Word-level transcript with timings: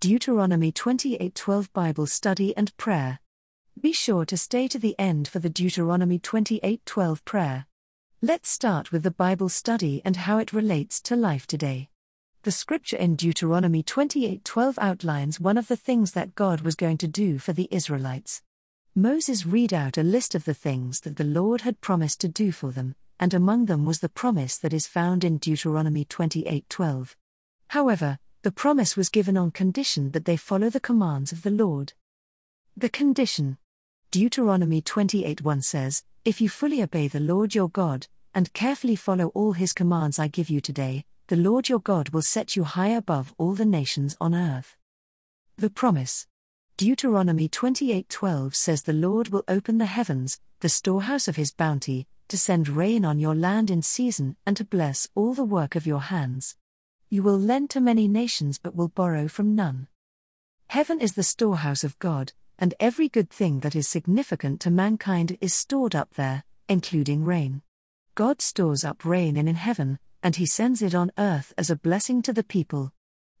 Deuteronomy 0.00 0.70
28:12 0.70 1.72
Bible 1.72 2.06
study 2.06 2.56
and 2.56 2.76
prayer. 2.76 3.18
Be 3.80 3.92
sure 3.92 4.24
to 4.26 4.36
stay 4.36 4.68
to 4.68 4.78
the 4.78 4.94
end 4.96 5.26
for 5.26 5.40
the 5.40 5.50
Deuteronomy 5.50 6.20
28:12 6.20 7.24
prayer. 7.24 7.66
Let's 8.22 8.48
start 8.48 8.92
with 8.92 9.02
the 9.02 9.10
Bible 9.10 9.48
study 9.48 10.00
and 10.04 10.14
how 10.14 10.38
it 10.38 10.52
relates 10.52 11.00
to 11.00 11.16
life 11.16 11.48
today. 11.48 11.88
The 12.44 12.52
scripture 12.52 12.96
in 12.96 13.16
Deuteronomy 13.16 13.82
28:12 13.82 14.78
outlines 14.78 15.40
one 15.40 15.58
of 15.58 15.66
the 15.66 15.76
things 15.76 16.12
that 16.12 16.36
God 16.36 16.60
was 16.60 16.76
going 16.76 16.98
to 16.98 17.08
do 17.08 17.40
for 17.40 17.52
the 17.52 17.66
Israelites. 17.72 18.42
Moses 18.94 19.46
read 19.46 19.74
out 19.74 19.98
a 19.98 20.04
list 20.04 20.36
of 20.36 20.44
the 20.44 20.54
things 20.54 21.00
that 21.00 21.16
the 21.16 21.24
Lord 21.24 21.62
had 21.62 21.80
promised 21.80 22.20
to 22.20 22.28
do 22.28 22.52
for 22.52 22.70
them, 22.70 22.94
and 23.18 23.34
among 23.34 23.66
them 23.66 23.84
was 23.84 23.98
the 23.98 24.08
promise 24.08 24.58
that 24.58 24.72
is 24.72 24.86
found 24.86 25.24
in 25.24 25.38
Deuteronomy 25.38 26.04
28:12. 26.04 27.16
However, 27.70 28.20
the 28.42 28.52
promise 28.52 28.96
was 28.96 29.08
given 29.08 29.36
on 29.36 29.50
condition 29.50 30.12
that 30.12 30.24
they 30.24 30.36
follow 30.36 30.70
the 30.70 30.80
commands 30.80 31.32
of 31.32 31.42
the 31.42 31.50
Lord. 31.50 31.92
The 32.76 32.88
condition 32.88 33.58
Deuteronomy 34.12 34.80
28:1 34.80 35.64
says, 35.64 36.04
If 36.24 36.40
you 36.40 36.48
fully 36.48 36.82
obey 36.82 37.08
the 37.08 37.20
Lord 37.20 37.54
your 37.54 37.68
God, 37.68 38.06
and 38.32 38.52
carefully 38.52 38.94
follow 38.94 39.28
all 39.28 39.52
his 39.52 39.72
commands 39.72 40.18
I 40.18 40.28
give 40.28 40.48
you 40.48 40.60
today, 40.60 41.04
the 41.26 41.36
Lord 41.36 41.68
your 41.68 41.80
God 41.80 42.10
will 42.10 42.22
set 42.22 42.54
you 42.54 42.64
high 42.64 42.88
above 42.88 43.34
all 43.36 43.54
the 43.54 43.64
nations 43.64 44.16
on 44.20 44.34
earth. 44.34 44.76
The 45.56 45.70
promise 45.70 46.26
Deuteronomy 46.76 47.48
28:12 47.48 48.54
says 48.54 48.82
the 48.82 48.92
Lord 48.92 49.30
will 49.30 49.42
open 49.48 49.78
the 49.78 49.86
heavens, 49.86 50.40
the 50.60 50.68
storehouse 50.68 51.26
of 51.26 51.34
his 51.34 51.50
bounty, 51.50 52.06
to 52.28 52.38
send 52.38 52.68
rain 52.68 53.04
on 53.04 53.18
your 53.18 53.34
land 53.34 53.68
in 53.68 53.82
season 53.82 54.36
and 54.46 54.56
to 54.56 54.64
bless 54.64 55.08
all 55.16 55.34
the 55.34 55.44
work 55.44 55.74
of 55.74 55.86
your 55.88 56.02
hands. 56.02 56.56
You 57.10 57.22
will 57.22 57.38
lend 57.38 57.70
to 57.70 57.80
many 57.80 58.06
nations 58.06 58.58
but 58.58 58.74
will 58.74 58.88
borrow 58.88 59.28
from 59.28 59.54
none. 59.54 59.88
Heaven 60.66 61.00
is 61.00 61.14
the 61.14 61.22
storehouse 61.22 61.82
of 61.82 61.98
God, 61.98 62.34
and 62.58 62.74
every 62.78 63.08
good 63.08 63.30
thing 63.30 63.60
that 63.60 63.74
is 63.74 63.88
significant 63.88 64.60
to 64.60 64.70
mankind 64.70 65.38
is 65.40 65.54
stored 65.54 65.94
up 65.94 66.14
there, 66.14 66.44
including 66.68 67.24
rain. 67.24 67.62
God 68.14 68.42
stores 68.42 68.84
up 68.84 69.06
rain 69.06 69.38
in, 69.38 69.48
in 69.48 69.54
heaven, 69.54 69.98
and 70.22 70.36
he 70.36 70.44
sends 70.44 70.82
it 70.82 70.94
on 70.94 71.10
earth 71.16 71.54
as 71.56 71.70
a 71.70 71.76
blessing 71.76 72.20
to 72.22 72.32
the 72.34 72.44
people. 72.44 72.92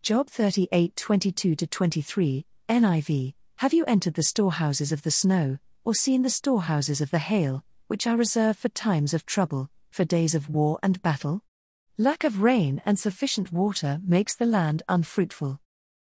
Job 0.00 0.28
38 0.28 0.94
22 0.94 1.56
23, 1.56 2.46
NIV 2.68 3.34
Have 3.56 3.74
you 3.74 3.84
entered 3.86 4.14
the 4.14 4.22
storehouses 4.22 4.92
of 4.92 5.02
the 5.02 5.10
snow, 5.10 5.58
or 5.84 5.92
seen 5.92 6.22
the 6.22 6.30
storehouses 6.30 7.00
of 7.00 7.10
the 7.10 7.18
hail, 7.18 7.64
which 7.88 8.06
are 8.06 8.16
reserved 8.16 8.60
for 8.60 8.68
times 8.68 9.12
of 9.12 9.26
trouble, 9.26 9.70
for 9.90 10.04
days 10.04 10.36
of 10.36 10.48
war 10.48 10.78
and 10.84 11.02
battle? 11.02 11.42
Lack 11.98 12.24
of 12.24 12.42
rain 12.42 12.82
and 12.84 12.98
sufficient 12.98 13.50
water 13.50 14.02
makes 14.06 14.34
the 14.34 14.44
land 14.44 14.82
unfruitful. 14.86 15.60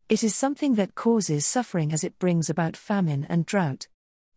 It 0.09 0.25
is 0.25 0.35
something 0.35 0.77
that 0.77 0.95
causes 0.95 1.45
suffering 1.45 1.93
as 1.93 2.03
it 2.03 2.19
brings 2.19 2.48
about 2.48 2.79
famine 2.79 3.27
and 3.29 3.45
drought. 3.45 3.89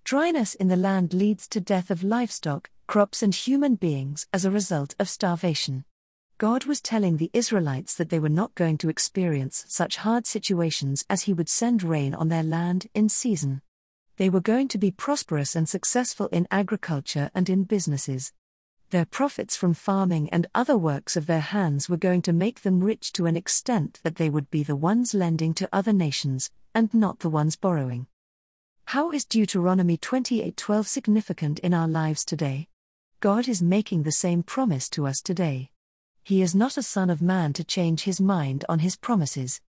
Dryness 0.03 0.56
in 0.56 0.67
the 0.67 0.76
land 0.76 1.14
leads 1.14 1.48
to 1.48 1.61
death 1.61 1.89
of 1.89 2.03
livestock, 2.03 2.70
crops, 2.88 3.23
and 3.23 3.33
human 3.33 3.76
beings 3.76 4.28
as 4.33 4.44
a 4.44 4.52
result 4.52 4.95
of 5.00 5.08
starvation. 5.08 5.86
God 6.39 6.66
was 6.66 6.81
telling 6.81 7.16
the 7.16 7.31
Israelites 7.31 7.95
that 7.95 8.09
they 8.09 8.20
were 8.20 8.28
not 8.28 8.53
going 8.56 8.78
to 8.80 8.89
experience 8.89 9.64
such 9.70 9.95
hard 9.95 10.28
situations 10.28 11.06
as 11.09 11.22
He 11.22 11.31
would 11.31 11.48
send 11.48 11.83
rain 11.83 12.14
on 12.14 12.28
their 12.28 12.44
land 12.44 12.88
in 12.94 13.08
season. 13.08 13.61
They 14.17 14.30
were 14.30 14.42
going 14.42 14.67
to 14.67 14.78
be 14.78 14.92
prosperous 14.92 15.56
and 15.56 15.70
successful 15.70 16.28
in 16.33 16.50
agriculture 16.52 17.31
and 17.33 17.50
in 17.50 17.64
businesses. 17.64 18.33
Their 18.91 19.05
profits 19.05 19.55
from 19.55 19.73
farming 19.73 20.30
and 20.30 20.47
other 20.53 20.78
works 20.78 21.17
of 21.17 21.25
their 21.25 21.39
hands 21.39 21.89
were 21.89 21.97
going 21.97 22.22
to 22.23 22.33
make 22.33 22.61
them 22.61 22.83
rich 22.83 23.11
to 23.14 23.25
an 23.25 23.36
extent 23.36 24.00
that 24.03 24.16
they 24.16 24.30
would 24.30 24.50
be 24.52 24.64
the 24.64 24.75
ones 24.75 25.14
lending 25.14 25.53
to 25.55 25.69
other 25.73 25.94
nations, 25.94 26.52
and 26.73 26.94
not 26.94 27.19
the 27.19 27.30
ones 27.30 27.55
borrowing. 27.55 28.08
How 28.89 29.11
is 29.11 29.25
Deuteronomy 29.25 29.97
28:12 29.97 30.88
significant 30.88 31.59
in 31.59 31.73
our 31.73 31.88
lives 31.88 32.23
today? 32.23 32.67
God 33.19 33.47
is 33.47 33.61
making 33.61 34.03
the 34.03 34.11
same 34.11 34.43
promise 34.43 34.87
to 34.89 35.08
us 35.08 35.21
today. 35.21 35.71
He 36.23 36.43
is 36.43 36.54
not 36.54 36.77
a 36.77 36.83
son 36.83 37.10
of 37.10 37.21
man 37.21 37.54
to 37.54 37.64
change 37.64 38.04
his 38.04 38.21
mind 38.21 38.65
on 38.70 38.80
his 38.80 38.95
promises. 38.95 39.61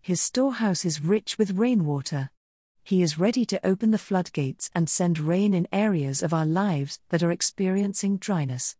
His 0.00 0.20
storehouse 0.20 0.84
is 0.84 1.02
rich 1.02 1.36
with 1.36 1.58
rainwater. 1.58 2.30
He 2.84 3.00
is 3.00 3.18
ready 3.18 3.46
to 3.46 3.64
open 3.64 3.92
the 3.92 3.98
floodgates 3.98 4.68
and 4.74 4.90
send 4.90 5.20
rain 5.20 5.54
in 5.54 5.68
areas 5.72 6.22
of 6.22 6.34
our 6.34 6.44
lives 6.44 6.98
that 7.10 7.22
are 7.22 7.30
experiencing 7.30 8.16
dryness. 8.16 8.76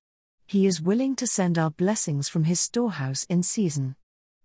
He 0.46 0.66
is 0.66 0.82
willing 0.82 1.14
to 1.16 1.26
send 1.26 1.56
our 1.56 1.70
blessings 1.70 2.28
from 2.28 2.44
His 2.44 2.58
storehouse 2.58 3.24
in 3.24 3.42
season. 3.44 3.94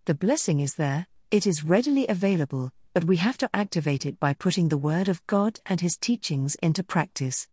The 0.06 0.14
blessing 0.14 0.60
is 0.60 0.76
there, 0.76 1.08
it 1.32 1.48
is 1.48 1.64
readily 1.64 2.08
available, 2.08 2.72
but 2.94 3.06
we 3.06 3.18
have 3.18 3.38
to 3.40 3.50
activate 3.54 4.06
it 4.06 4.20
by 4.20 4.34
putting 4.34 4.70
the 4.70 4.78
Word 4.78 5.10
of 5.10 5.26
God 5.26 5.60
and 5.66 5.82
His 5.82 5.98
teachings 5.98 6.56
into 6.62 6.84
practice. 6.84 7.48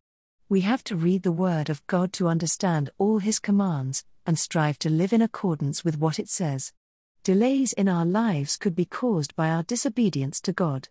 We 0.49 0.61
have 0.61 0.85
to 0.85 0.97
read 0.97 1.23
the 1.23 1.33
Word 1.33 1.71
of 1.71 1.85
God 1.87 2.13
to 2.15 2.29
understand 2.29 2.91
all 2.99 3.19
His 3.19 3.39
commands, 3.39 4.05
and 4.27 4.39
strive 4.39 4.79
to 4.81 4.91
live 4.91 5.15
in 5.15 5.23
accordance 5.23 5.85
with 5.85 5.99
what 5.99 6.19
it 6.19 6.29
says. 6.29 6.73
Delays 7.23 7.73
in 7.73 7.89
our 7.89 8.05
lives 8.05 8.59
could 8.59 8.77
be 8.77 8.85
caused 8.85 9.35
by 9.35 9.49
our 9.49 9.63
disobedience 9.63 10.41
to 10.43 10.53
God. 10.53 10.89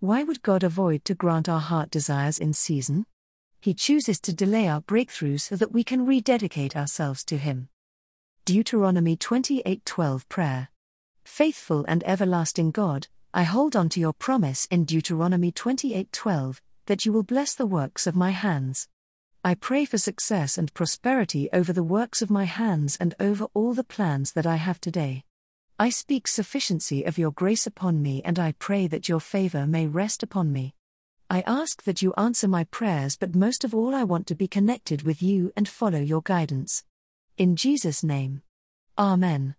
Why 0.00 0.22
would 0.22 0.40
God 0.40 0.64
avoid 0.64 1.04
to 1.04 1.14
grant 1.14 1.46
our 1.46 1.60
heart 1.60 1.90
desires 1.90 2.38
in 2.38 2.54
season? 2.54 3.04
He 3.60 3.74
chooses 3.74 4.18
to 4.20 4.32
delay 4.32 4.66
our 4.66 4.80
breakthroughs 4.80 5.42
so 5.42 5.56
that 5.56 5.72
we 5.72 5.84
can 5.84 6.06
rededicate 6.06 6.74
ourselves 6.74 7.22
to 7.24 7.36
Him. 7.36 7.68
Deuteronomy 8.46 9.14
28:12 9.14 10.26
Prayer. 10.30 10.68
Faithful 11.22 11.84
and 11.86 12.02
everlasting 12.04 12.70
God, 12.70 13.08
I 13.34 13.42
hold 13.42 13.76
on 13.76 13.90
to 13.90 14.00
your 14.00 14.14
promise 14.14 14.66
in 14.70 14.86
Deuteronomy 14.86 15.52
28:12 15.52 16.62
that 16.86 17.04
you 17.04 17.12
will 17.12 17.22
bless 17.22 17.54
the 17.54 17.66
works 17.66 18.06
of 18.06 18.16
my 18.16 18.30
hands. 18.30 18.88
I 19.44 19.54
pray 19.54 19.84
for 19.84 19.98
success 19.98 20.56
and 20.56 20.72
prosperity 20.72 21.50
over 21.52 21.74
the 21.74 21.84
works 21.84 22.22
of 22.22 22.30
my 22.30 22.44
hands 22.44 22.96
and 22.96 23.14
over 23.20 23.48
all 23.52 23.74
the 23.74 23.84
plans 23.84 24.32
that 24.32 24.46
I 24.46 24.56
have 24.56 24.80
today. 24.80 25.24
I 25.80 25.88
speak 25.88 26.28
sufficiency 26.28 27.04
of 27.04 27.16
your 27.16 27.30
grace 27.30 27.66
upon 27.66 28.02
me 28.02 28.20
and 28.22 28.38
I 28.38 28.52
pray 28.52 28.86
that 28.88 29.08
your 29.08 29.18
favor 29.18 29.66
may 29.66 29.86
rest 29.86 30.22
upon 30.22 30.52
me. 30.52 30.74
I 31.30 31.42
ask 31.46 31.84
that 31.84 32.02
you 32.02 32.12
answer 32.18 32.46
my 32.46 32.64
prayers, 32.64 33.16
but 33.16 33.34
most 33.34 33.64
of 33.64 33.74
all, 33.74 33.94
I 33.94 34.04
want 34.04 34.26
to 34.26 34.34
be 34.34 34.46
connected 34.46 35.04
with 35.04 35.22
you 35.22 35.54
and 35.56 35.66
follow 35.66 35.98
your 35.98 36.20
guidance. 36.20 36.84
In 37.38 37.56
Jesus' 37.56 38.04
name. 38.04 38.42
Amen. 38.98 39.54